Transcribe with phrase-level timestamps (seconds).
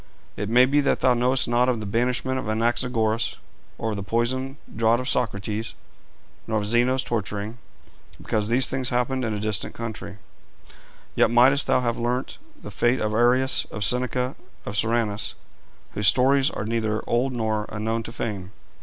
[0.35, 3.35] It may be thou knowest not of the banishment of Anaxagoras,
[3.79, 5.75] of the poison draught of Socrates,
[6.47, 7.59] nor of Zeno's torturing,
[8.19, 10.17] because these things happened in a distant country;
[11.13, 14.35] yet mightest thou have learnt the fate of Arrius, of Seneca,
[14.65, 15.35] of Soranus,
[15.91, 18.49] whose stories are neither old nor unknown to fame.